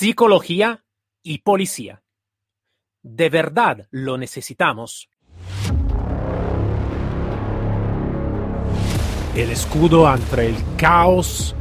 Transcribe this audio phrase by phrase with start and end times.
[0.00, 0.82] psicología
[1.22, 2.02] y policía.
[3.02, 5.10] ¿De verdad lo necesitamos?
[9.36, 11.54] El escudo entre el caos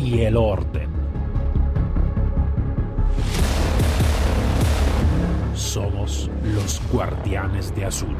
[0.00, 0.90] y el orden.
[5.54, 8.16] Somos los guardianes de azul.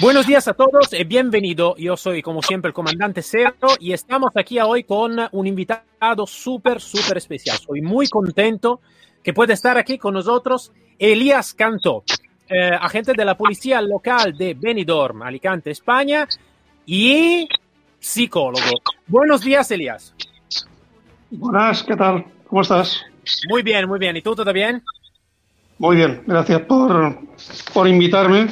[0.00, 1.76] Buenos días a todos y bienvenido.
[1.76, 6.80] Yo soy, como siempre, el comandante Cerro y estamos aquí hoy con un invitado súper,
[6.80, 7.58] súper especial.
[7.58, 8.80] Soy muy contento
[9.22, 12.04] que puede estar aquí con nosotros Elías Cantó,
[12.48, 16.26] eh, agente de la policía local de Benidorm, Alicante, España
[16.86, 17.46] y
[17.98, 18.80] psicólogo.
[19.06, 20.14] Buenos días, Elías.
[21.30, 22.24] Buenas, ¿qué tal?
[22.48, 23.04] ¿Cómo estás?
[23.50, 24.16] Muy bien, muy bien.
[24.16, 24.82] ¿Y tú, todo bien?
[25.76, 27.18] Muy bien, gracias por,
[27.74, 28.48] por invitarme.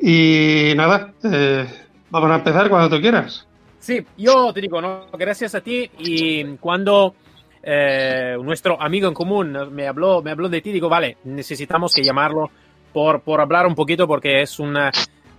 [0.00, 1.66] Y nada, eh,
[2.10, 3.46] vamos a empezar cuando tú quieras.
[3.78, 5.06] Sí, yo te digo, ¿no?
[5.12, 5.90] gracias a ti.
[5.98, 7.14] Y cuando
[7.62, 12.02] eh, nuestro amigo en común me habló, me habló de ti, digo, vale, necesitamos que
[12.02, 12.50] llamarlo
[12.92, 14.90] por, por hablar un poquito porque es una,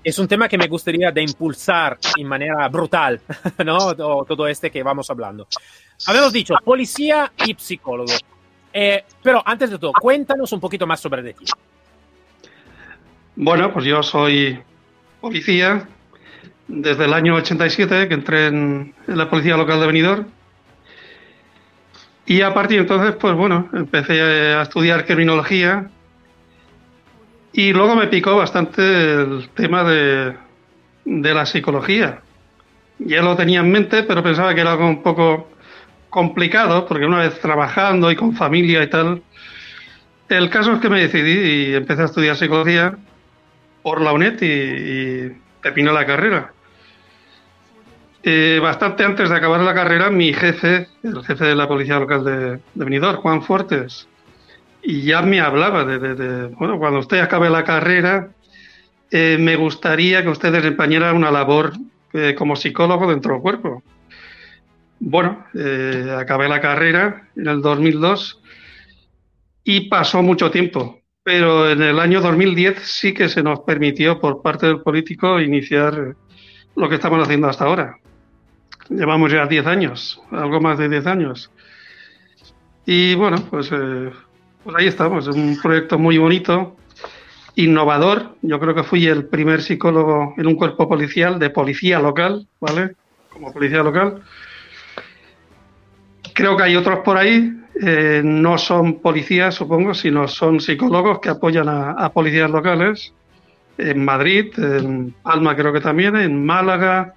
[0.03, 3.21] es un tema que me gustaría de impulsar en manera brutal,
[3.65, 3.95] ¿no?
[3.95, 5.47] Todo este que vamos hablando.
[6.07, 8.13] Habíamos dicho policía y psicólogo.
[8.73, 11.45] Eh, pero antes de todo, cuéntanos un poquito más sobre de ti.
[13.35, 14.59] Bueno, pues yo soy
[15.21, 15.87] policía
[16.67, 20.25] desde el año 87 que entré en, la policía local de Benidorm.
[22.25, 25.89] Y a partir de entonces, pues bueno, empecé a estudiar criminología
[27.53, 30.35] y luego me picó bastante el tema de,
[31.05, 32.21] de la psicología.
[32.99, 35.49] Ya lo tenía en mente, pero pensaba que era algo un poco
[36.09, 39.23] complicado, porque una vez trabajando y con familia y tal,
[40.29, 42.97] el caso es que me decidí y empecé a estudiar psicología
[43.81, 46.53] por la UNED y, terminé la carrera.
[48.23, 52.23] Eh, bastante antes de acabar la carrera, mi jefe, el jefe de la policía local
[52.23, 54.07] de, de Benidorm, Juan Fuertes,
[54.83, 58.29] y ya me hablaba de, bueno, cuando usted acabe la carrera,
[59.09, 61.73] eh, me gustaría que usted desempeñara una labor
[62.13, 63.83] eh, como psicólogo dentro del cuerpo.
[64.99, 65.45] Bueno,
[66.15, 68.39] acabé la carrera en el 2002
[69.63, 74.41] y pasó mucho tiempo pero en el año 2010 sí que se nos permitió por
[74.41, 76.15] parte del político iniciar
[76.75, 77.97] lo que estamos haciendo hasta ahora.
[78.89, 81.51] Llevamos ya 10 años, algo más de 10 años.
[82.85, 84.11] Y bueno, pues, eh,
[84.63, 86.75] pues ahí estamos, es un proyecto muy bonito,
[87.55, 88.35] innovador.
[88.41, 92.95] Yo creo que fui el primer psicólogo en un cuerpo policial de policía local, ¿vale?
[93.29, 94.23] Como policía local.
[96.33, 101.29] Creo que hay otros por ahí, eh, no son policías, supongo, sino son psicólogos que
[101.29, 103.11] apoyan a, policías locales.
[103.75, 107.15] En Madrid, en Palma creo que también, en Málaga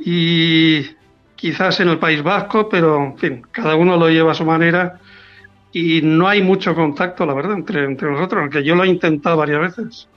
[0.00, 0.82] y
[1.36, 4.98] quizás en el País Vasco, pero en fin, cada uno lo lleva a su manera
[5.72, 9.36] y no hay mucho contacto, la verdad, entre, entre nosotros, aunque yo lo he intentado
[9.36, 10.08] varias veces.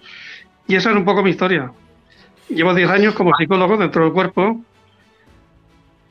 [0.68, 1.72] Y esa es un poco mi historia.
[2.50, 4.62] Llevo 10 años como psicólogo dentro del cuerpo.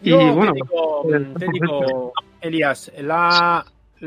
[0.00, 0.52] Y bueno,
[1.38, 2.90] te digo, Elías,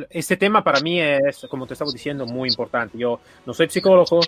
[0.10, 2.98] este tema para mí es, como te estaba diciendo, muy importante.
[2.98, 4.22] Yo no soy psicólogo,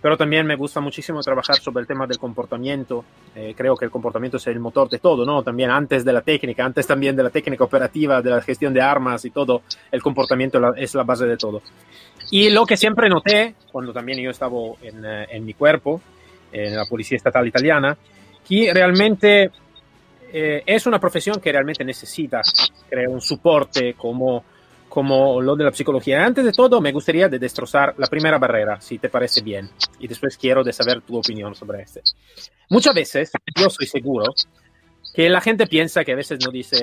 [0.00, 3.04] pero también me gusta muchísimo trabajar sobre el tema del comportamiento.
[3.34, 5.42] Eh, creo que el comportamiento es el motor de todo, ¿no?
[5.42, 8.80] También antes de la técnica, antes también de la técnica operativa, de la gestión de
[8.80, 11.62] armas y todo, el comportamiento es la base de todo.
[12.30, 16.00] Y lo que siempre noté, cuando también yo estaba en, eh, mi cuerpo,
[16.52, 17.96] en la Policía Estatal Italiana,
[18.46, 19.50] que realmente
[20.32, 22.40] eh, es una profesión que realmente necesita
[22.88, 24.44] crear un soporte como,
[24.88, 26.24] como lo de la psicología.
[26.24, 29.68] Antes de todo, me gustaría de destrozar la primera barrera, si te parece bien,
[29.98, 32.02] y después quiero de saber tu opinión sobre este.
[32.70, 34.24] Muchas veces, yo soy seguro
[35.14, 36.78] que la gente piensa que a veces no dice,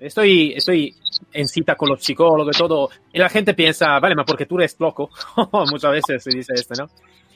[0.00, 0.94] estoy, estoy
[1.32, 4.58] en cita con los psicólogos y todo, y la gente piensa, vale, ma porque tú
[4.58, 5.10] eres loco.
[5.70, 6.90] Muchas veces se dice esto, ¿no?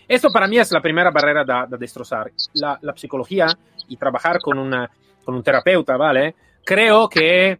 [0.08, 2.30] Esto para mí es la primera barrera de, destrozar.
[2.54, 3.46] La, la, psicología
[3.88, 4.88] y trabajar con una
[5.24, 6.36] con un terapeuta, ¿vale?
[6.64, 7.58] Creo que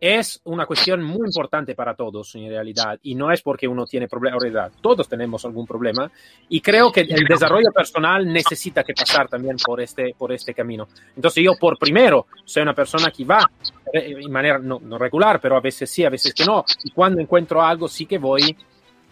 [0.00, 4.06] es una cuestión muy importante para todos en realidad y no es porque uno tiene
[4.06, 6.10] problema, en realidad todos tenemos algún problema
[6.48, 10.88] y creo que el desarrollo personal necesita que pasar también por este, por este camino.
[11.16, 13.50] Entonces yo por primero soy una persona que va
[13.92, 17.20] eh, en manera no, regular, pero a veces sí, a veces que no y cuando
[17.20, 18.56] encuentro algo sí que voy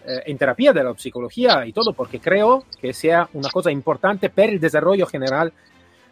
[0.07, 4.31] eh, en terapia de la psicología y todo porque creo que sea una cosa importante
[4.31, 5.53] para el desarrollo general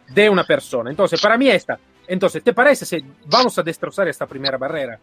[0.09, 0.89] de una persona.
[0.89, 1.79] Entonces, para mí esta.
[2.07, 4.99] Entonces, ¿te parece si vamos a destrozar esta primera barrera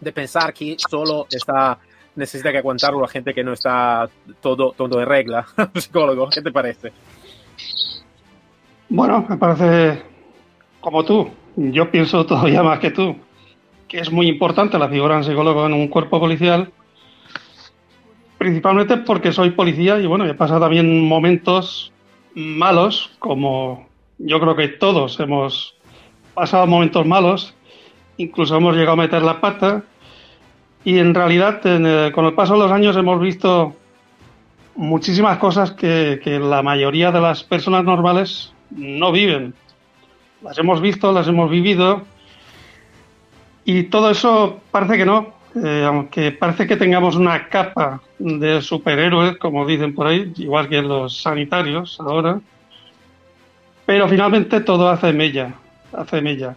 [0.00, 1.78] de pensar que solo está
[2.16, 4.08] necesita que aguantarlo la gente que no está
[4.40, 5.46] todo, todo en regla?
[5.74, 6.92] Psicólogo, ¿qué te parece?
[8.88, 10.02] Bueno, me parece
[10.80, 11.30] como tú.
[11.56, 13.16] yo pienso todavía más que tú,
[13.86, 16.72] que es muy importante la figura de un psicólogo en un cuerpo policial,
[18.38, 21.92] principalmente porque soy policía y bueno, he pasado también momentos
[22.34, 25.77] malos, como yo creo que todos hemos
[26.38, 27.54] pasado momentos malos,
[28.16, 29.82] incluso hemos llegado a meter la pata,
[30.84, 31.60] y en realidad
[32.12, 33.74] con el paso de los años hemos visto
[34.76, 39.52] muchísimas cosas que, que la mayoría de las personas normales no viven.
[40.42, 42.02] Las hemos visto, las hemos vivido,
[43.64, 49.36] y todo eso parece que no, eh, aunque parece que tengamos una capa de superhéroes,
[49.38, 52.40] como dicen por ahí, igual que los sanitarios ahora,
[53.84, 55.54] pero finalmente todo hace mella,
[55.92, 56.56] hace mella.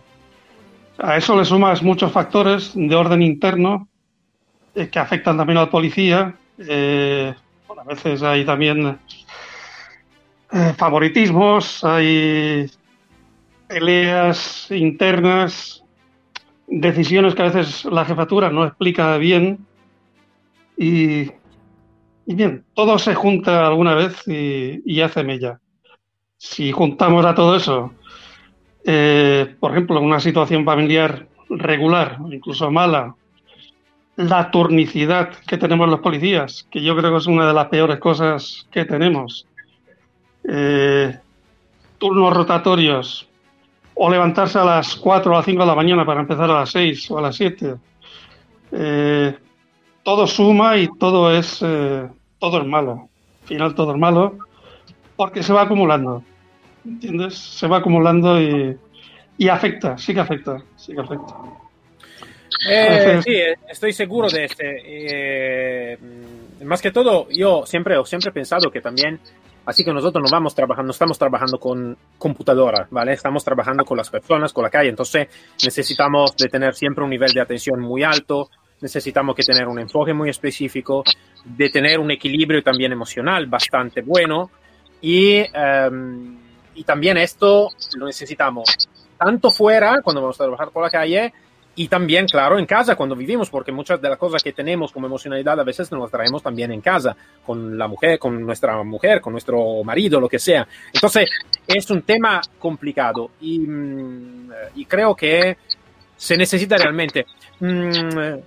[0.98, 3.88] A eso le sumas muchos factores de orden interno
[4.76, 6.36] eh, que afectan también a la policía.
[6.58, 7.34] Eh,
[7.78, 9.00] a veces hay también
[10.78, 12.70] favoritismos, hay
[13.68, 15.82] peleas internas,
[16.68, 19.66] decisiones que a veces la jefatura no explica bien
[20.78, 21.32] y,
[22.26, 25.60] bien, todo se junta alguna vez y, hace mella.
[26.38, 27.94] Si juntamos a todo eso,
[28.86, 33.16] eh, por ejemplo, una situación familiar regular, incluso mala,
[34.16, 38.00] la turnicidad que tenemos los policías, que yo creo que es una de las peores
[38.00, 39.48] cosas que tenemos,
[40.48, 41.18] eh,
[41.98, 43.28] turnos rotatorios,
[43.94, 46.62] o levantarse a las 4 o a las 5 de la mañana para empezar a
[46.62, 47.76] las 6 o a las 7.
[48.72, 49.38] Eh,
[50.04, 52.08] todo suma y todo es, eh,
[52.40, 53.10] todo es malo.
[53.42, 54.38] Al final todo es malo
[55.16, 56.24] porque se va acumulando.
[56.86, 57.38] ¿Entiendes?
[57.38, 58.78] Se va acumulando y,
[59.38, 61.36] y afecta, sí que afecta, sí que afecta.
[62.70, 63.36] Eh, sí,
[63.70, 65.98] estoy seguro de este.
[66.64, 69.20] más que todo, yo siempre, siempre he pensado que también
[69.66, 73.14] Así que nosotros no vamos trabajando, no estamos trabajando con computadora, ¿vale?
[73.14, 74.90] Estamos trabajando con las personas, con la calle.
[74.90, 75.28] Entonces
[75.64, 78.50] necesitamos de tener siempre un nivel de atención muy alto,
[78.82, 81.04] necesitamos que tener un enfoque muy específico,
[81.46, 84.50] de tener un equilibrio también emocional bastante bueno
[85.00, 86.41] y, um,
[86.76, 91.32] y también esto lo necesitamos tanto fuera, cuando vamos a trabajar por la calle,
[91.76, 95.08] y también, claro, en casa cuando vivimos, porque muchas de las cosas que tenemos como
[95.08, 97.16] emocionalidad a veces nos las traemos también en casa,
[97.46, 100.68] con la mujer, con nuestra mujer, con nuestro marido, lo que sea.
[100.92, 101.30] Entonces,
[101.68, 105.58] es un tema complicado y, mm, y creo que
[106.18, 107.26] se necesita realmente.
[107.60, 108.40] Mm,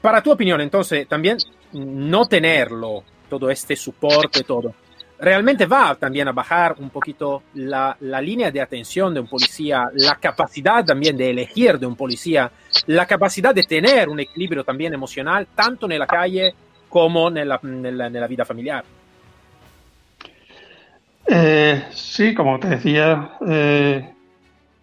[0.00, 1.38] para tu opinión, entonces, también
[1.72, 4.74] no tenerlo, todo este soporte, todo
[5.20, 9.90] realmente va también a bajar un poquito la, la, línea de atención de un policía,
[9.94, 12.50] la capacidad también de elegir de un policía,
[12.86, 16.54] la capacidad de tener un equilibrio también emocional, tanto en la calle
[16.88, 18.84] como en la, en la, vida familiar.
[21.26, 24.12] Eh, sí, como te decía, eh,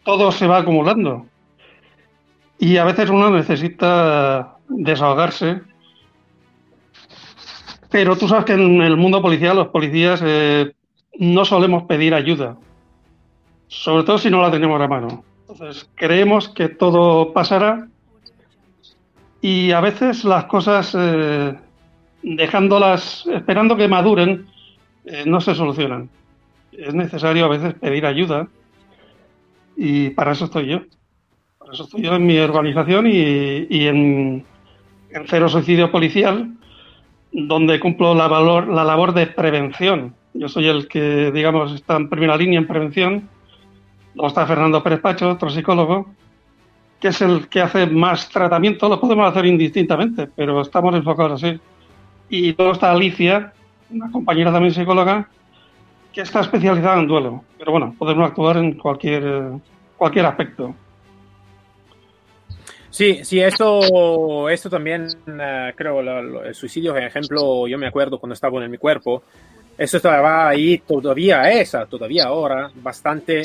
[0.04, 1.26] todo se va acumulando
[2.60, 5.62] y a veces uno necesita desahogarse
[7.90, 10.74] pero tú sabes que en el mundo policial los policías eh,
[11.20, 12.58] no solemos pedir ayuda,
[13.68, 15.24] sobre todo si no la tenemos a mano.
[15.50, 17.88] Entonces creemos que todo pasará
[19.42, 21.56] y a veces las cosas, eh,
[22.24, 24.48] dejándolas, esperando que maduren,
[25.06, 26.10] eh, no se solucionan.
[26.72, 28.48] Es necesario a veces pedir ayuda
[29.76, 30.82] y para eso estoy yo.
[31.60, 34.46] Para eso estoy yo en mi organización y, en,
[35.12, 36.52] en Cero Suicidio Policial,
[37.32, 40.16] donde cumplo la, valor, la labor de prevención.
[40.34, 43.30] Yo soy el que, digamos, está en primera línea en prevención.
[44.14, 46.08] Luego está Fernando Pérez Pacho, otro psicólogo,
[47.00, 48.90] que es el que hace más tratamiento.
[48.90, 51.60] Lo podemos hacer indistintamente, pero estamos enfocados así.
[52.30, 53.54] Y luego está Alicia,
[53.90, 55.30] una compañera también psicóloga,
[56.14, 57.44] que está especializada en duelo.
[57.58, 59.52] Pero bueno, podemos actuar en cualquier,
[59.98, 60.76] cualquier aspecto.
[62.98, 66.00] Sí, sí, esto, esto también, uh, creo,
[66.42, 69.22] el suicidio, por ejemplo, yo me acuerdo cuando estaba en mi cuerpo,
[69.78, 73.44] esto estaba ahí todavía, esa, todavía ahora, bastante,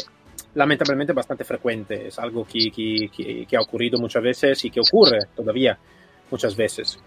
[0.55, 5.19] lamentablemente bastante frecuente, es algo que, que, que, ha ocurrido muchas veces y que ocurre
[5.37, 5.77] todavía
[6.31, 6.99] muchas veces.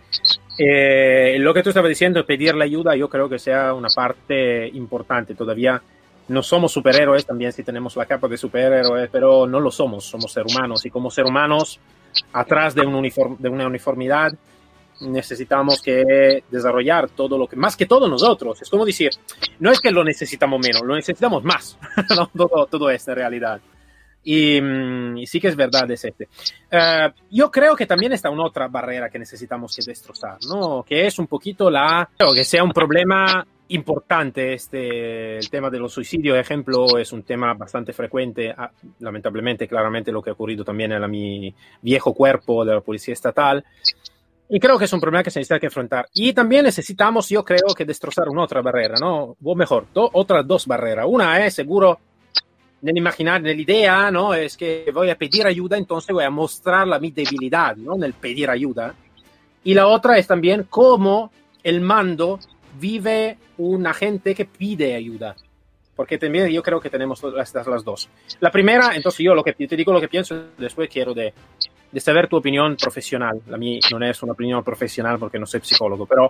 [0.59, 4.67] Eh, lo que tú estabas diciendo, pedir la ayuda, yo creo que sea una parte
[4.67, 5.81] importante, todavía
[6.27, 10.31] no somos superhéroes, también si tenemos la capa de superhéroes, pero no lo somos, somos
[10.31, 11.79] seres humanos y como seres humanos
[12.33, 14.33] atrás de, un uniform, de una uniformidad,
[15.01, 19.11] necesitamos que desarrollar todo lo que, más que todo nosotros, es como decir,
[19.59, 21.77] no es que lo necesitamos menos, lo necesitamos más,
[22.33, 23.61] todo, todo esto en realidad.
[24.27, 26.27] Y, mm, y, sí que es verdad, es este.
[26.71, 30.83] Uh, yo creo que también está una otra barrera que necesitamos que destrozar, ¿no?
[30.83, 35.93] Que es un poquito la, que sea un problema importante este, el tema de los
[35.93, 40.91] suicidios, ejemplo, es un tema bastante frecuente, ah, lamentablemente, claramente lo que ha ocurrido también
[40.91, 43.63] en mi viejo cuerpo de la policía estatal.
[44.47, 46.07] Y creo que es un problema que se necesita que afrontar.
[46.13, 49.35] Y también necesitamos, yo creo, que destrozar una otra barrera, ¿no?
[49.43, 51.07] O mejor, otras dos barreras.
[51.09, 51.99] Una es seguro
[52.83, 54.35] en imaginar, en la idea, ¿no?
[54.35, 57.95] Es que voy a pedir ayuda, entonces voy a mostrar la mi debilidad, ¿no?
[57.95, 58.93] En el pedir ayuda.
[59.63, 61.31] Y la otra es también cómo
[61.63, 62.39] el mando
[62.79, 65.35] vive un agente que pide ayuda.
[65.95, 68.09] Porque también yo creo que tenemos estas las dos.
[68.41, 71.33] La primera, entonces yo lo que te digo lo que pienso, después quiero de,
[71.91, 73.41] de saber tu opinión profesional.
[73.47, 76.29] La mía no es una opinión profesional porque no soy psicólogo, pero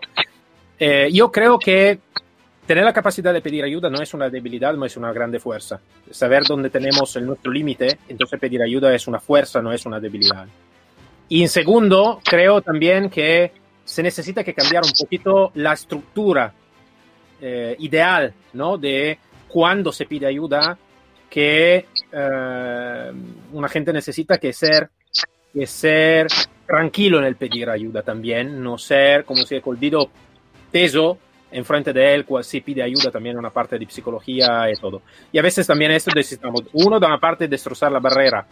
[0.77, 1.99] eh, yo creo que
[2.65, 5.79] tener la capacidad de pedir ayuda no es una debilidad, no es una grande fuerza.
[6.11, 9.99] Saber dónde tenemos el nuestro límite, entonces pedir ayuda es una fuerza, no es una
[9.99, 10.45] debilidad.
[11.29, 13.51] Y en segundo, creo también que
[13.95, 16.53] se necesita que cambiar un poquito la estructura
[17.39, 18.77] eh, ideal, ¿no?
[18.77, 20.77] De cuando se pide ayuda,
[21.29, 23.11] que eh,
[23.53, 24.89] una gente necesita que ser,
[25.53, 26.27] que ser
[26.67, 30.09] tranquilo en el pedir ayuda también, no ser como si el dedo
[30.73, 31.17] teso
[31.49, 35.03] en frente de él cual si pide ayuda también una parte de psicología y todo.
[35.31, 38.45] Y a veces también esto necesitamos, uno de una parte destrozar la barrera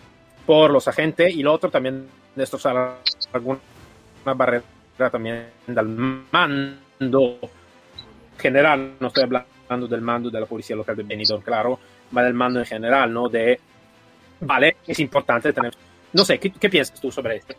[0.45, 2.95] por los agentes y el otro también destrozar
[3.33, 3.59] alguna
[4.23, 4.63] barrera
[4.97, 5.87] también del
[6.31, 7.39] mando
[8.37, 11.79] general, no estoy hablando del mando de la policía local de Benidorm, claro,
[12.11, 13.29] ma del mando en general, ¿no?
[13.29, 13.59] De,
[14.41, 15.73] vale, es importante tener...
[16.13, 17.55] No sé, ¿qué, piensas tú sobre esto?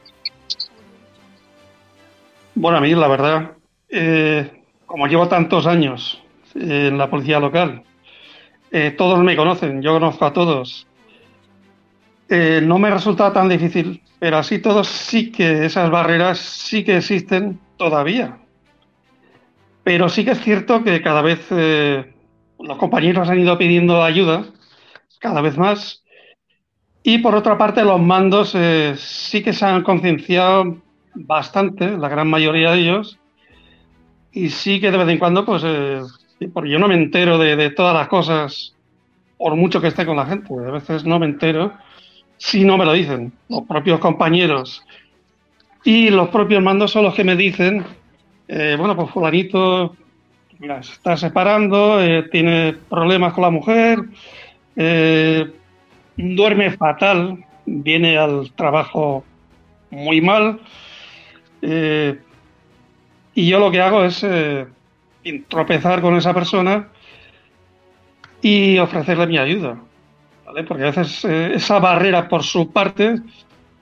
[2.54, 3.52] Bueno, a mí la verdad,
[3.88, 6.22] eh, como llevo tantos años
[6.54, 7.82] en la policía local,
[8.70, 10.86] eh, todos me conocen, yo conozco a todos.
[12.28, 16.96] Eh, no me resulta tan difícil, pero así todos sí que esas barreras sí que
[16.96, 18.38] existen todavía.
[19.82, 22.14] Pero sí que es cierto que cada vez eh,
[22.58, 24.44] los compañeros han ido pidiendo ayuda,
[25.20, 26.02] cada vez más.
[27.02, 28.56] Y por otra parte, los mandos
[28.96, 30.78] sí que se han concienciado
[31.14, 33.18] bastante, la gran mayoría de ellos,
[34.32, 36.00] y sí que de vez en cuando, pues, eh,
[36.52, 38.74] porque yo no me entero de, todas las cosas,
[39.38, 41.72] por mucho que esté con la gente, a veces no me entero
[42.44, 44.84] si no me lo dicen, los propios compañeros.
[45.82, 47.86] Y los propios mandos son los que me dicen,
[48.48, 49.96] eh, bueno, pues fulanito
[50.60, 53.98] se está separando, eh, tiene problemas con la mujer,
[56.16, 59.24] duerme fatal, viene al trabajo
[59.90, 60.60] muy mal.
[63.34, 64.66] Y yo lo que hago es eh,
[65.48, 66.88] tropezar con esa persona
[68.42, 69.78] y ofrecerle mi ayuda.
[70.54, 70.66] ¿Vale?
[70.66, 73.16] Porque a veces eh, esa barrera por su parte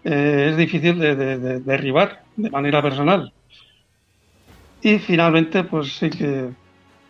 [0.05, 3.33] eh, es difícil de, derribar de manera personal.
[4.81, 6.51] Y finalmente, pues sí que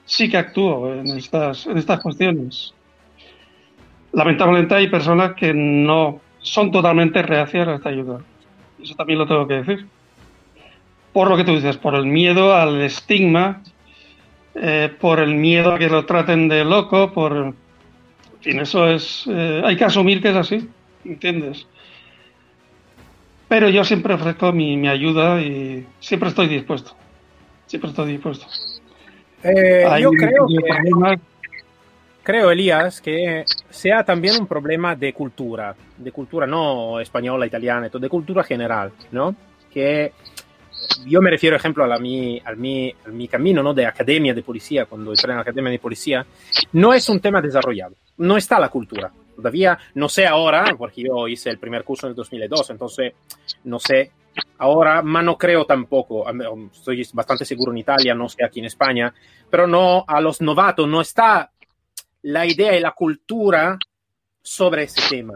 [0.05, 2.75] sí que actúo en estas, en estas cuestiones.
[4.13, 8.21] Lamentablemente hay personas que no son totalmente reacias a esta ayuda.
[8.83, 9.87] Eso también lo tengo que decir
[11.13, 13.63] por lo que tú dices, por el miedo al estigma,
[14.55, 17.55] eh, por el miedo a que lo traten de loco, por...
[18.43, 19.25] Fin, eso es...
[19.29, 20.69] Eh, hay que asumir que es así,
[21.05, 21.67] ¿entiendes?
[23.49, 26.97] Pero yo siempre ofrezco mi, ayuda y siempre estoy dispuesto.
[27.67, 28.47] Siempre estoy dispuesto.
[29.45, 31.19] Eh, yo creo que...
[32.25, 38.09] Creo, Elías, que sea también un problema de cultura, de cultura no española, italiana, de
[38.09, 39.35] cultura general, ¿no?
[39.73, 40.13] Que
[41.07, 43.75] yo me refiero, ejemplo, a, la mi, al, mi, al mi camino ¿no?
[43.75, 46.25] de academia de policía, cuando entré en la academia de policía,
[46.73, 49.13] no es un tema desarrollado, no está la cultura.
[49.35, 53.15] Todavía no sé ahora, porque yo hice el primer curso en el 2002, entonces
[53.65, 54.13] no sé
[54.59, 56.25] ahora, pero no creo tampoco,
[56.73, 59.13] estoy bastante seguro en Italia, no sé aquí en España,
[59.51, 61.51] pero no a los novatos no está
[62.23, 63.79] la idea y la cultura
[64.41, 65.35] sobre ese tema.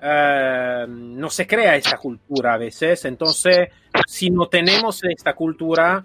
[0.00, 3.04] Eh, no se crea esta cultura a veces.
[3.06, 3.68] Entonces,
[4.06, 6.04] si no tenemos esta cultura,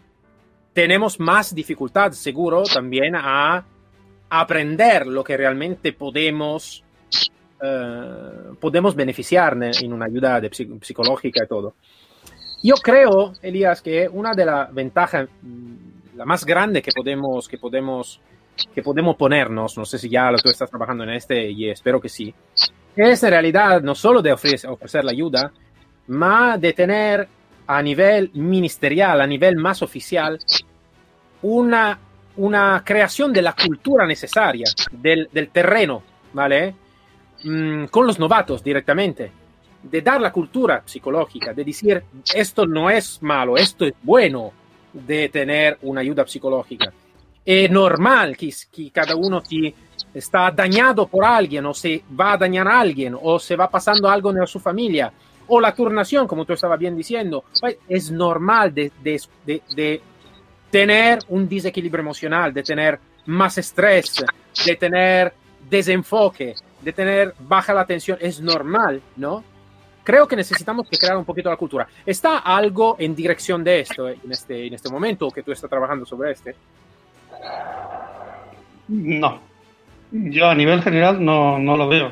[0.73, 3.65] tenemos más dificultad, seguro, también a
[4.31, 6.81] aprender lo que realmente podemos,
[7.61, 10.41] uh, podemos beneficiar en una ayuda
[10.81, 11.75] psicológica y todo.
[12.63, 17.57] Yo creo, Elías, que una de las ventajas, mm, la más grande que podemos, que
[17.57, 18.21] podemos,
[18.73, 22.07] que podemos ponernos, no sé si ya tú estás trabajando en este y espero que
[22.07, 22.33] sí,
[22.95, 25.51] es en realidad no solo de ofrecer, ofrecer la ayuda,
[26.07, 27.27] ma de tener
[27.67, 30.39] a nivel ministerial, a nivel más oficial,
[31.41, 31.99] una,
[32.37, 36.75] una creación de la cultura necesaria, del, del terreno, ¿vale?
[37.43, 39.31] Mm, con los novatos directamente,
[39.83, 44.51] de dar la cultura psicológica, de decir, esto no es malo, esto es bueno
[44.93, 46.91] de tener una ayuda psicológica.
[47.43, 49.73] es normal que, que cada uno si
[50.13, 54.09] está dañado por alguien o se va a dañar a alguien o se va pasando
[54.09, 55.11] algo en su familia
[55.47, 60.01] o la turnación, como tú estabas bien diciendo, pues, es normal de, de,
[60.71, 64.23] tener un desequilibrio emocional, de tener más estrés,
[64.65, 65.33] de tener
[65.69, 69.43] desenfoque, de tener baja la tensión, es normal, ¿no?
[70.03, 71.87] Creo que necesitamos que crear un poquito la cultura.
[72.05, 75.69] ¿Está algo en dirección de esto eh, en este, en este momento que tú estás
[75.69, 76.55] trabajando sobre este?
[78.87, 79.39] No.
[80.11, 82.11] Yo a nivel general no, no lo veo.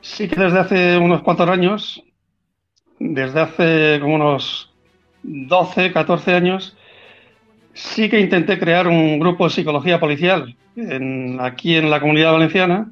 [0.00, 2.02] Sí que desde hace unos cuantos años,
[2.98, 4.72] desde hace como unos
[5.22, 6.76] 12, 14 años,
[7.80, 10.54] sí que intenté crear un grupo de psicología policial
[11.40, 12.90] aquí en la comunidad valenciana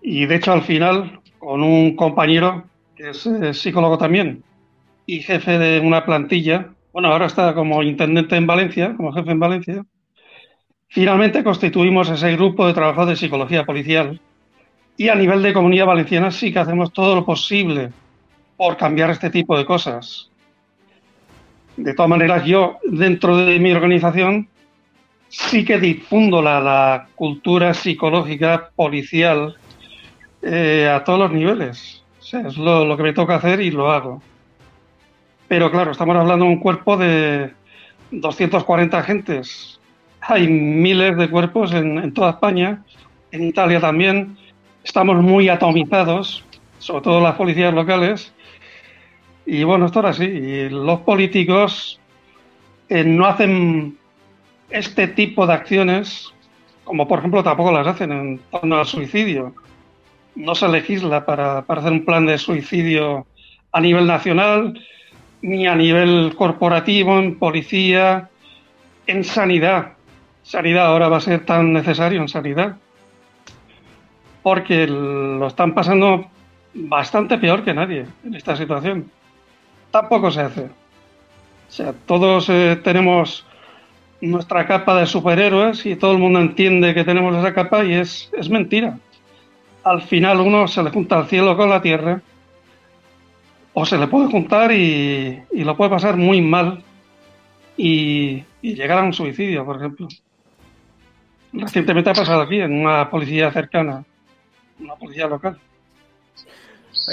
[0.00, 2.64] y de hecho al final con un compañero
[2.96, 4.42] que es, psicólogo también
[5.06, 9.40] y jefe de una plantilla, bueno, ahora está como intendente en Valencia, como jefe en
[9.40, 9.84] Valencia,
[10.88, 14.20] finalmente constituimos ese grupo de trabajo de psicología policial
[14.96, 17.90] y a nivel de comunidad valenciana sí que hacemos todo lo posible
[18.56, 20.30] por cambiar este tipo de cosas.
[21.76, 24.48] De todas maneras, yo dentro de mi organización
[25.28, 29.56] sí que difundo la, cultura psicológica policial
[30.42, 32.02] eh, a todos los niveles.
[32.20, 34.22] es lo, que me toca hacer y lo hago.
[35.48, 37.52] Pero claro, estamos hablando de un cuerpo de
[38.10, 39.80] 240 agentes.
[40.20, 42.82] Hay miles de cuerpos en, en toda España,
[43.32, 44.36] en Italia también.
[44.84, 46.44] Estamos muy atomizados,
[46.78, 48.33] sobre todo las policías locales.
[49.46, 50.24] Y bueno, esto era así.
[50.24, 52.00] Y los políticos
[52.88, 53.98] eh, no hacen
[54.70, 56.32] este tipo de acciones,
[56.84, 59.54] como por ejemplo tampoco las hacen en torno al suicidio.
[60.34, 63.26] No se legisla para, para hacer un plan de suicidio
[63.72, 64.80] a nivel nacional,
[65.42, 68.30] ni a nivel corporativo, en policía,
[69.06, 69.92] en sanidad.
[70.42, 72.76] Sanidad ahora va a ser tan necesario en sanidad.
[74.42, 76.26] Porque lo están pasando
[76.74, 79.10] bastante peor que nadie en esta situación
[79.94, 80.62] tampoco se hace.
[80.62, 83.46] O sea, todos eh, tenemos
[84.20, 88.28] nuestra capa de superhéroes y todo el mundo entiende que tenemos esa capa y es,
[88.36, 88.98] es mentira.
[89.84, 92.20] Al final uno se le junta el cielo con la tierra
[93.72, 96.82] o se le puede juntar y, lo puede pasar muy mal
[97.76, 100.08] y, y, llegar a un suicidio, por ejemplo.
[101.52, 104.04] Recientemente ha pasado aquí, en una policía cercana,
[104.80, 105.56] una policía local.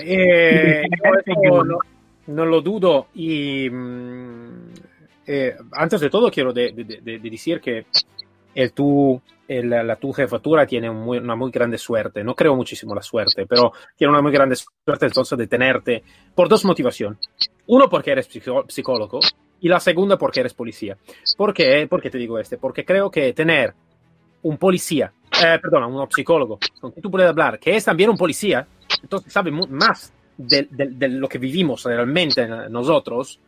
[0.04, 0.84] Eh,
[1.44, 1.91] no
[2.28, 4.70] lo dudo y mm,
[5.26, 6.72] eh, antes de todo quiero de,
[7.22, 7.86] decir que
[8.54, 12.24] el tu, la tu jefatura tiene una muy grande suerte.
[12.24, 16.04] No creo muchísimo la suerte, pero tiene una muy grande suerte entonces de tenerte
[16.36, 17.20] por dos motivaciones.
[17.68, 18.28] Uno, porque eres
[18.68, 19.20] psicólogo
[19.62, 20.98] y la segunda, porque eres policía.
[21.38, 21.88] ¿Por qué?
[21.88, 22.58] ¿Por qué te digo este?
[22.58, 23.74] Porque creo que tener
[24.44, 28.18] un policía, eh, perdona, un psicólogo con quien tú puedes hablar, que es también un
[28.18, 28.68] policía,
[29.02, 30.12] entonces sabe más
[30.48, 33.40] de, lo que vivimos realmente nosotros,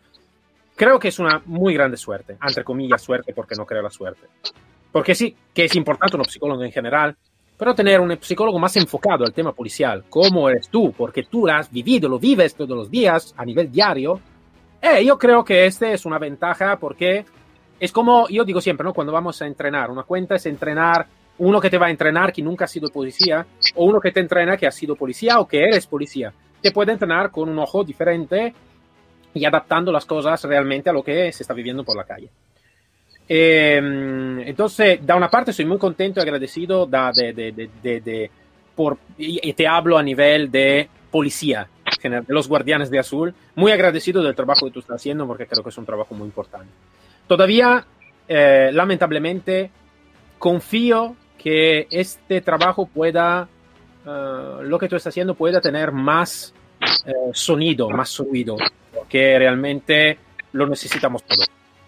[0.76, 4.28] creo que es una muy grande suerte, entre comillas suerte porque no creo la suerte.
[4.92, 7.16] Porque sí, que es importante un psicólogo en general,
[7.58, 11.54] pero tener un psicólogo más enfocado al tema policial, como eres tú, porque tú lo
[11.54, 14.20] has vivido, lo vives todos los días a nivel diario,
[14.82, 17.26] eh, yo creo que este es una ventaja porque
[17.80, 18.94] es como yo digo siempre, ¿no?
[18.94, 22.42] Cuando vamos a entrenar, una cuenta es entrenar uno que te va a entrenar que
[22.42, 25.60] nunca ha sido policía o uno que te entrena que ha sido policía o que
[25.60, 28.54] eres policía te puede entrenar con un ojo diferente
[29.34, 32.30] y adaptando las cosas realmente a lo que se está viviendo por la calle.
[33.28, 38.32] Em, entonces, da una parte soy muy contento y agradecido de, de,
[38.76, 41.68] por, y te hablo a nivel de policía,
[42.02, 45.64] de los guardianes de azul, muy agradecido del trabajo que tú estás haciendo porque creo
[45.64, 46.72] que es un trabajo muy importante.
[47.28, 47.86] Todavía,
[48.28, 49.70] eh, lamentablemente,
[50.40, 53.50] confío que este trabajo pueda
[54.06, 56.54] eh, lo que tú estás haciendo pueda tener más
[57.06, 58.58] eh, sonido, más sonido,
[58.94, 60.18] porque realmente
[60.54, 61.46] lo necesitamos todo.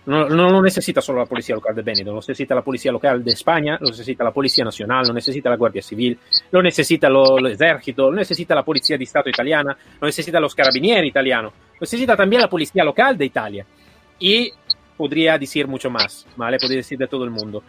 [0.07, 3.23] No, no, lo necesita solo la Policía Local de Benidorm, lo necesita la Policía Local
[3.23, 6.17] de España, lo necesita la Policía Nacional, lo necesita la Guardia Civil,
[6.51, 11.07] lo necesita el Ejército, lo necesita la Policía de Estado italiana, lo necesita los Carabinieri
[11.07, 13.65] italianos, lo necesita también la Policía Local de Italia.
[14.19, 14.51] Y
[14.95, 16.57] podría decir mucho más, ¿vale?
[16.59, 17.63] Podría decir de todo el mundo.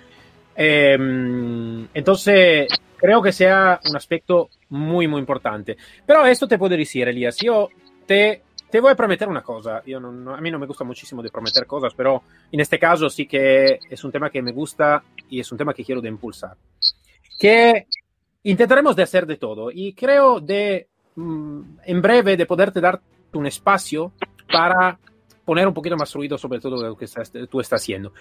[0.55, 2.69] Em, entonces,
[3.07, 5.77] creo que sea un aspecto muy, muy importante.
[6.05, 7.69] Pero esto te puedo decir, Elías, yo
[8.05, 9.81] te, te voy a prometer una cosa.
[9.87, 13.09] Yo no, a mí no me gusta muchísimo de prometer cosas, pero en este caso
[13.09, 16.09] sí que es un tema que me gusta y es un tema que quiero de
[16.09, 16.57] impulsar.
[17.39, 17.87] Que
[18.43, 23.01] intentaremos de hacer de todo y creo de mm, en breve de poderte dar
[23.35, 24.15] un espacio
[24.51, 24.99] para
[25.45, 27.07] poner un poquito más ruido sobre todo lo que
[27.49, 28.13] tú estás haciendo.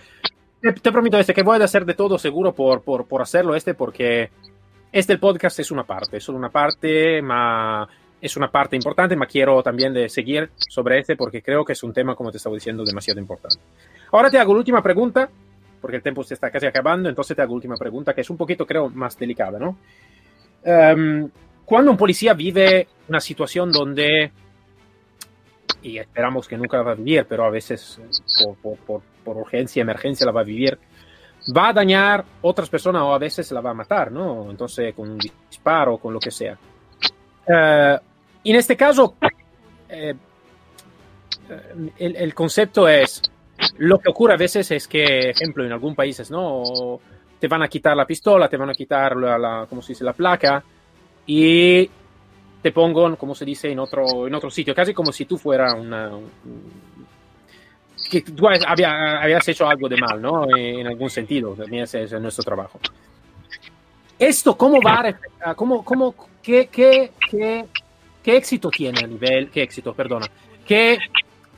[0.61, 3.73] te, prometo este que voy a hacer de todo seguro por, por, por hacerlo este
[3.73, 4.29] porque
[4.95, 7.85] este podcast es una parte, solo una parte, ma
[8.21, 11.83] es una parte importante, ma quiero también de seguir sobre este porque creo que es
[11.83, 13.57] un tema, como te estaba diciendo, demasiado importante.
[14.13, 15.29] Ahora te hago la última pregunta,
[15.81, 18.29] porque el tiempo se está casi acabando, entonces te hago la última pregunta, que es
[18.29, 19.77] un poquito, creo, más delicada, ¿no?
[20.63, 21.29] Um,
[21.65, 24.31] cuando un policía vive una situación donde,
[25.83, 27.99] y esperamos que nunca la va a vivir, pero a veces
[28.41, 30.79] por, por, por, por urgencia, emergencia la va a vivir,
[31.55, 34.49] va a dañar otras personas o a veces la va a matar, ¿no?
[34.49, 36.57] Entonces, con un disparo, con lo que sea.
[37.47, 37.97] Uh,
[38.43, 39.15] en este caso,
[39.89, 40.15] eh,
[41.97, 43.21] el, el, concepto es,
[43.77, 46.99] lo que ocurre a veces es que, ejemplo, en algún países, ¿no?
[47.39, 50.03] Te van a quitar la pistola, te van a quitar la, la ¿cómo se dice?,
[50.03, 50.63] la placa
[51.27, 51.89] y
[52.61, 55.75] te pongan, como se dice, en otro, en otro sitio, casi como si tú fueras
[55.79, 56.11] una,
[58.09, 60.45] que tú había, habías hecho algo de mal, ¿no?
[60.55, 62.79] En algún sentido, también ese es nuestro trabajo.
[64.17, 65.13] ¿Esto cómo va
[65.43, 67.65] a, cómo, cómo, qué, qué, qué,
[68.23, 70.27] qué éxito tiene a nivel, qué éxito, perdona,
[70.65, 70.97] qué,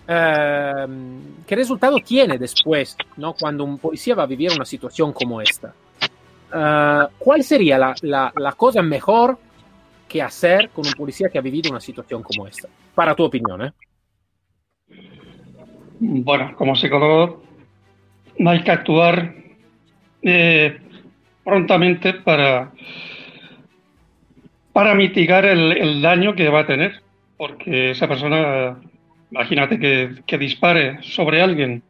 [0.07, 3.33] uh, qué resultado tiene después, ¿no?
[3.33, 5.73] Cuando un policía va a vivir una situación como esta?
[6.51, 9.37] Uh, ¿Cuál sería la, la, la cosa mejor
[10.07, 12.67] que hacer con un policía que ha vivido una situación como esta?
[12.95, 13.73] Para tu opinión, ¿eh?
[15.99, 17.43] Bueno, como psicólogo
[18.45, 19.33] hay que actuar
[20.21, 20.77] eh,
[21.43, 22.71] prontamente para,
[24.73, 27.01] para mitigar el, daño que va a tener,
[27.35, 28.79] porque esa persona,
[29.31, 31.81] imagínate que, que dispare sobre alguien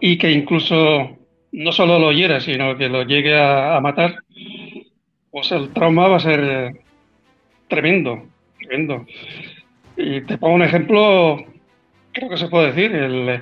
[0.00, 1.18] y que incluso
[1.52, 4.16] no solo lo hiera, sino que lo llegue a, a matar,
[5.30, 6.80] pues el trauma va a ser eh,
[7.68, 8.22] tremendo,
[8.58, 9.06] tremendo.
[9.96, 11.44] Y te pongo un ejemplo,
[12.12, 13.40] creo que se puede decir, el,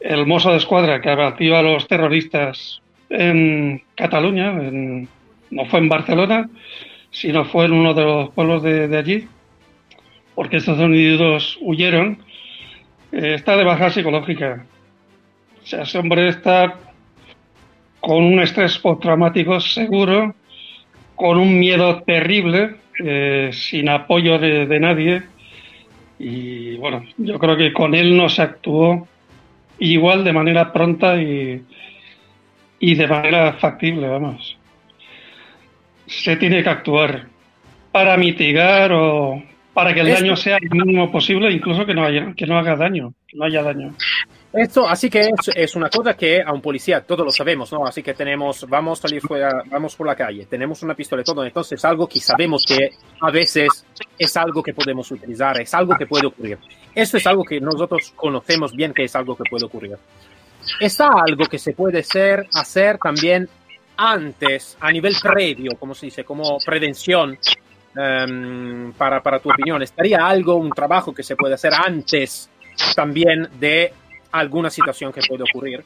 [0.00, 6.48] el mozo de escuadra que abatió a los terroristas en Cataluña, no fue en Barcelona,
[7.10, 9.26] sino fue en uno de los pueblos de, allí,
[10.34, 12.22] porque estos individuos huyeron,
[13.12, 14.64] eh, está de baja psicológica.
[15.62, 16.76] O sea, ese hombre está
[18.00, 20.34] con un estrés postraumático seguro,
[21.16, 25.22] con un miedo terrible, eh, sin apoyo de, de, nadie.
[26.18, 29.06] Y bueno, yo creo que con él no se actuó
[29.78, 31.62] igual de manera pronta y,
[32.80, 34.58] y de manera factible, vamos.
[36.06, 37.26] Se tiene que actuar
[37.92, 42.32] para mitigar o para que el daño sea el mínimo posible, incluso que no haya,
[42.36, 43.94] que no haga daño, que no haya daño.
[44.52, 47.86] Esto, así que es, es, una cosa que a un policía, todos lo sabemos, ¿no?
[47.86, 51.24] Así que tenemos, vamos a salir fuera, vamos por la calle, tenemos una pistola y
[51.24, 53.84] todo, entonces es algo que sabemos que a veces
[54.18, 56.58] es algo que podemos utilizar, es algo que puede ocurrir.
[56.94, 59.98] Esto es algo que nosotros conocemos bien que es algo que puede ocurrir.
[60.80, 63.48] Está algo que se puede hacer, hacer también
[63.98, 67.38] antes, a nivel previo, como se dice, como prevención,
[67.96, 69.82] um, para, para tu opinión.
[69.82, 72.48] ¿Estaría algo, un trabajo que se puede hacer antes
[72.94, 73.92] también de
[74.32, 75.84] alguna situación que puede ocurrir?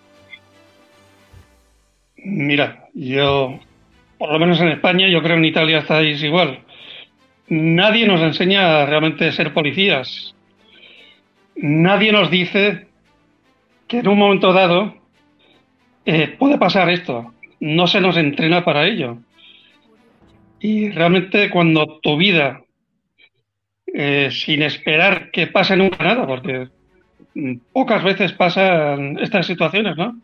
[2.17, 3.59] Mira, yo,
[4.19, 6.61] por lo menos en España, yo creo en Italia estáis igual.
[7.49, 10.35] Nadie nos enseña realmente a ser policías.
[11.57, 12.87] Nadie nos dice
[13.89, 14.95] que en un momento dado
[16.05, 17.35] eh, puede pasar esto.
[17.61, 19.19] No se nos entrena para ello.
[20.61, 22.63] Y realmente cuando tu vida,
[23.93, 26.69] eh, sin esperar que pase nunca nada, porque
[27.73, 30.17] pocas veces pasan estas situaciones, ¿no?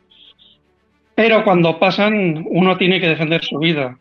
[1.15, 3.99] Pero cuando pasan, uno tiene que defender su vida.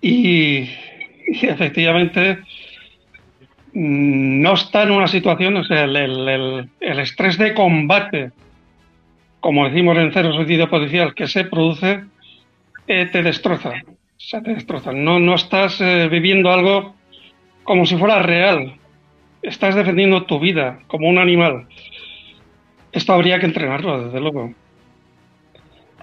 [0.00, 0.68] Y,
[1.42, 2.40] efectivamente
[3.74, 8.32] no está en una situación, o sea, el, estrés de combate,
[9.40, 12.04] como decimos en Cero Suicidio Policial, que se produce,
[12.86, 13.72] eh, te destroza.
[14.92, 16.94] No, no estás eh, viviendo algo
[17.64, 18.74] como si fuera real
[19.42, 21.66] estás defendiendo tu vida como un animal.
[22.92, 24.54] Esto habría que entrenarlo, desde luego.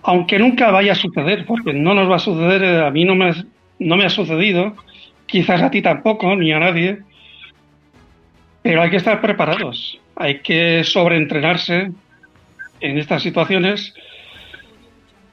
[0.03, 3.15] Aunque nunca vaya a suceder, porque no nos va a suceder, eh, a mí no
[3.15, 3.31] me,
[3.79, 4.75] no me ha sucedido,
[5.25, 6.99] quizás a ti tampoco, ni a nadie,
[8.61, 11.91] pero hay que estar preparados, hay que sobreentrenarse
[12.81, 13.93] en estas situaciones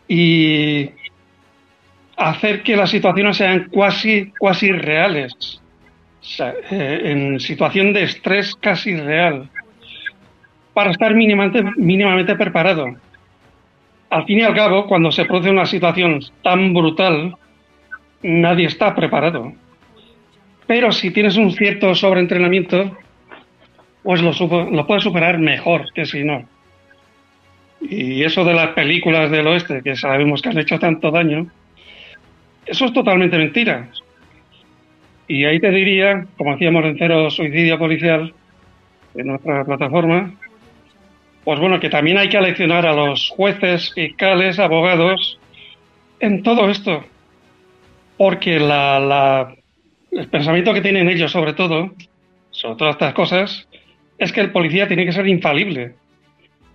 [0.09, 0.91] y
[2.17, 5.61] hacer que las situaciones sean cuasi, cuasi reales
[6.39, 9.49] eh, en situación de estrés casi real,
[10.75, 12.97] para estar mínimamente, preparado.
[14.11, 17.35] Al fin y al cabo, cuando se produce una situación tan brutal,
[18.23, 19.53] nadie está preparado.
[20.67, 22.97] Pero si tienes un cierto sobreentrenamiento,
[24.03, 24.33] pues lo,
[24.71, 26.47] lo puedes superar mejor que si no.
[27.81, 31.47] Y eso de las películas del oeste, que sabemos que han hecho tanto daño,
[32.67, 33.89] eso es totalmente mentira.
[35.29, 38.33] Y ahí te diría, como hacíamos en Cero Suicidio Policial,
[39.15, 40.33] en nuestra plataforma,
[41.45, 45.39] pues bueno, que también hay que aleccionar a los jueces, fiscales, abogados
[46.21, 47.05] en todo esto.
[48.17, 49.55] Porque la,
[50.11, 51.93] el pensamiento que tienen ellos, sobre todo,
[52.51, 53.69] sobre todas estas cosas,
[54.19, 55.95] es que el policía tiene que ser infalible.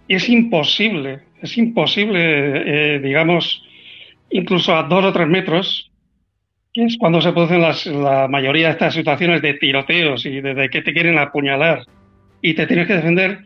[0.07, 3.63] Y es imposible, es imposible, eh, digamos,
[4.29, 5.90] incluso a dos o tres metros,
[6.73, 10.81] es cuando se producen las, la mayoría de estas situaciones de tiroteos y de, que
[10.81, 11.85] te quieren apuñalar
[12.41, 13.39] y te tienes que defender,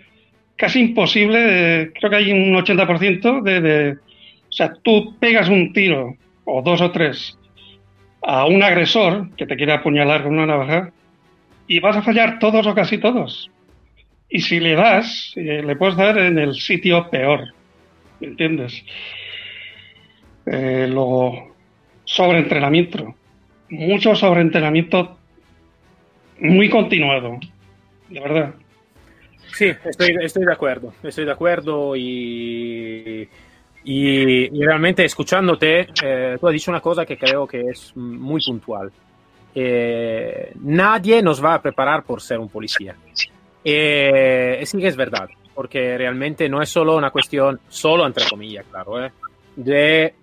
[0.56, 6.16] casi imposible, creo que hay un 80% de, de, o sea, tú pegas un tiro,
[6.46, 7.38] o dos o tres,
[8.22, 10.92] a un agresor que te quiere apuñalar con una navaja,
[11.68, 13.50] y vas a fallar todos o casi todos.
[14.30, 17.54] Y si le das, eh, le puedes dar en el sitio peor.
[18.20, 18.84] ¿Me entiendes?
[20.46, 21.55] Eh, luego,
[22.06, 23.14] sobreentrenamiento.
[23.70, 25.18] Mucho sobreentrenamiento
[26.40, 27.40] muy continuado.
[28.10, 28.56] De verdad.
[29.54, 30.94] Sí, estoy, estoy de acuerdo.
[31.04, 33.28] Estoy de acuerdo y,
[33.84, 38.92] y, realmente escuchándote, eh, tú has dicho una cosa que creo que es muy puntual.
[40.62, 42.96] nadie nos va a preparar por ser un policía.
[43.64, 48.66] Eh, sí que es verdad, porque realmente no es solo una cuestión, solo entre comillas,
[48.70, 49.12] claro, ¿eh?
[49.56, 50.14] de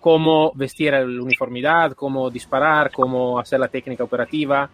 [0.00, 4.68] cómo vestir la uniformidad, cómo disparar, cómo hacer la técnica operativa.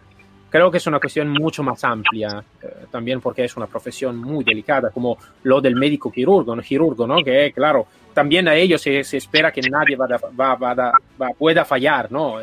[0.49, 4.45] Creo que es una cuestión mucho más amplia, eh, también porque es una profesión muy
[4.45, 6.61] delicada, como lo del médico quirurgo, ¿no?
[6.61, 7.21] quirurgo, ¿no?
[7.21, 12.37] que claro, también a ellos se, espera que nadie va, pueda fallar, ¿no?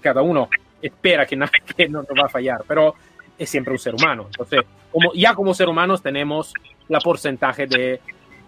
[0.00, 0.48] cada uno
[0.80, 1.60] espera que nadie
[1.90, 2.94] no, no va a fallar, pero
[3.36, 4.26] es siempre un ser humano.
[4.26, 6.54] Entonces, como, ya como ser humanos tenemos
[6.88, 8.00] la porcentaje de,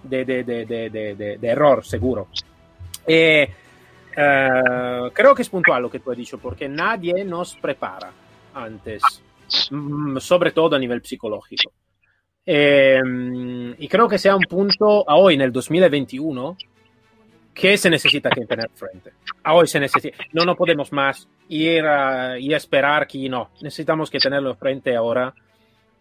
[0.02, 2.28] de, de, de error, seguro.
[3.06, 3.48] Eh,
[4.16, 8.12] eh, creo que es puntual lo que tú has dicho, porque nadie nos prepara
[8.54, 9.02] antes,
[9.70, 11.72] mm, sobre todo a nivel psicológico.
[12.44, 13.00] Eh,
[13.78, 16.56] y creo que sea un punto a hoy, en el 2021,
[17.54, 19.12] que se necesita que tener frente.
[19.44, 24.10] A hoy se necesita, no, no podemos más ir a, a esperar que no, necesitamos
[24.10, 25.34] que tenerlo frente ahora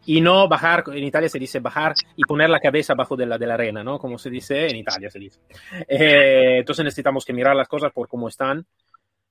[0.05, 3.37] y no bajar, en Italia se dice bajar y poner la cabeza bajo de la,
[3.37, 3.99] de la arena, ¿no?
[3.99, 5.39] Como se dice en Italia, se dice.
[5.87, 8.65] Eh, entonces necesitamos que mirar las cosas por cómo están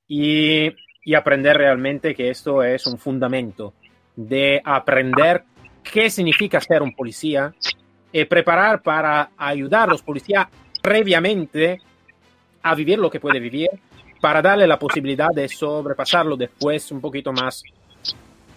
[0.06, 0.70] y,
[1.04, 3.74] y, aprender realmente que esto es un fundamento
[4.14, 5.44] de aprender
[5.82, 7.52] qué significa ser un policía
[8.12, 10.46] y preparar para ayudar a los policías
[10.82, 11.78] previamente
[12.62, 13.68] a vivir lo que puede vivir
[14.20, 17.62] para darle la posibilidad de sobrepasarlo después un poquito más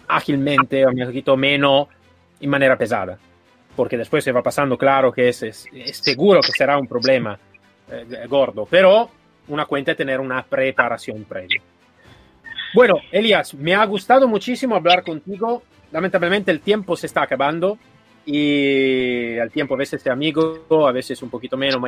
[0.06, 1.88] ágilmente, un poquito menos
[2.40, 3.18] en manera pesada.
[3.76, 7.38] Porque después se va pasando claro que es, es, seguro que será un problema
[7.90, 9.10] eh, gordo, pero
[9.48, 11.60] una cuenta es tener una preparación previa.
[12.74, 15.62] Bueno, Elias, me ha gustado muchísimo hablar contigo.
[15.92, 17.78] Lamentablemente el tiempo se está acabando
[18.26, 21.80] y el tiempo a veces es amigo, a veces un poquito menos,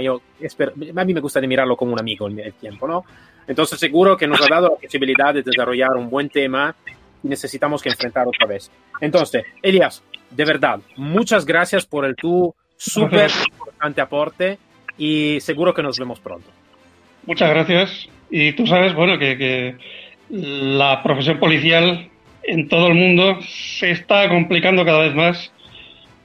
[0.56, 3.04] pero a mí me gusta de mirarlo como un amigo el, tiempo, ¿no?
[3.46, 6.74] Entonces seguro que nos ha dado la posibilidad de desarrollar un buen tema
[7.26, 8.70] y necesitamos que enfrentar otra vez.
[9.00, 14.58] Entonces, Elias, de verdad, muchas gracias por el tu súper importante aporte
[14.96, 16.48] y seguro que nos vemos pronto.
[17.26, 18.08] Muchas gracias.
[18.30, 19.76] Y tú sabes, bueno, que, que
[20.30, 22.08] la profesión policial
[22.44, 25.52] en todo el mundo se está complicando cada vez más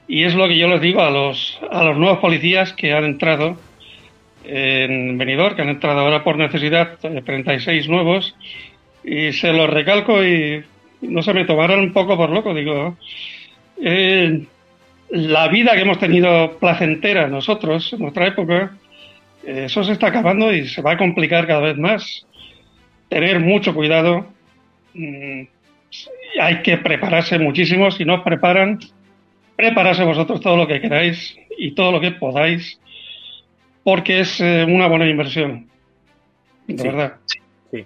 [0.06, 3.04] y es lo que yo les digo a los, a los nuevos policías que han
[3.04, 3.56] entrado
[4.44, 8.34] en Benidorm, que han entrado ahora por necesidad, 36 nuevos,
[9.04, 10.64] y se los recalco y
[11.02, 12.96] no se me tomaron un poco por loco, digo,
[13.80, 14.44] eh,
[15.10, 18.76] la vida que hemos tenido placentera nosotros en nuestra época,
[19.44, 22.26] eh, eso se está acabando y se va a complicar cada vez más.
[23.08, 24.26] Tener mucho cuidado,
[24.94, 25.42] mm,
[26.40, 28.78] hay que prepararse muchísimo, si no os preparan,
[29.56, 32.80] prepararse vosotros todo lo que queráis y todo lo que podáis,
[33.84, 35.68] porque es eh, una buena inversión.
[36.66, 37.16] De verdad.
[37.70, 37.84] Sí.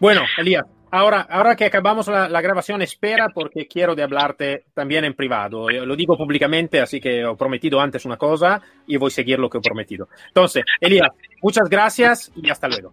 [0.00, 5.14] Bueno, Elías, ahora, ahora que acabamos la, grabación, espera porque quiero de hablarte también en
[5.14, 5.68] privado.
[5.70, 9.48] lo digo públicamente, así que he prometido antes una cosa y voy a seguir lo
[9.48, 10.08] que he prometido.
[10.28, 11.10] Entonces, Elías,
[11.42, 12.92] muchas gracias y hasta luego.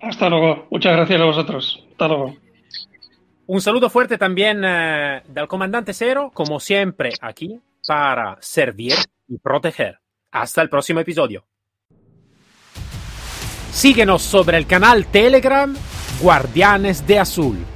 [0.00, 0.66] Hasta luego.
[0.70, 1.84] Muchas gracias a vosotros.
[1.92, 2.36] Hasta luego.
[3.46, 8.94] Un saludo fuerte también eh, del comandante Cero, como siempre aquí, para servir
[9.28, 9.98] y proteger.
[10.30, 11.44] Hasta el próximo episodio.
[13.70, 15.74] Síguenos sobre el canal Telegram
[16.22, 17.71] Guardianes de Azul.